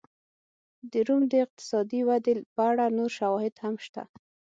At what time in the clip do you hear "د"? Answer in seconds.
0.91-0.93, 1.31-1.33